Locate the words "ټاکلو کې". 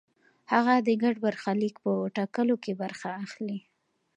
2.15-2.71